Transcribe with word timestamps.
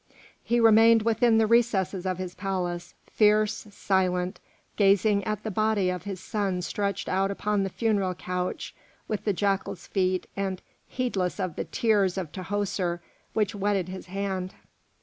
He 0.43 0.59
remained 0.59 1.03
within 1.03 1.37
the 1.37 1.45
recesses 1.45 2.07
of 2.07 2.17
his 2.17 2.33
palace, 2.33 2.95
fierce, 3.05 3.67
silent, 3.69 4.39
gazing 4.75 5.23
at 5.25 5.43
the 5.43 5.51
body 5.51 5.91
of 5.91 6.05
his 6.05 6.19
son 6.19 6.63
stretched 6.63 7.07
out 7.07 7.29
upon 7.29 7.61
the 7.61 7.69
funeral 7.69 8.15
couch 8.15 8.73
with 9.07 9.25
the 9.25 9.31
jackals' 9.33 9.85
feet, 9.85 10.25
and 10.35 10.59
heedless 10.87 11.39
of 11.39 11.55
the 11.55 11.65
tears 11.65 12.17
of 12.17 12.31
Tahoser 12.31 12.99
which 13.33 13.53
wetted 13.53 13.89
his 13.89 14.07
hand. 14.07 14.55